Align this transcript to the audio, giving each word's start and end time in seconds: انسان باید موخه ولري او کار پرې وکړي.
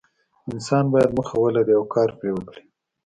انسان 0.51 0.85
باید 0.93 1.13
موخه 1.17 1.35
ولري 1.39 1.73
او 1.77 1.83
کار 1.95 2.09
پرې 2.17 2.29
وکړي. 2.33 2.63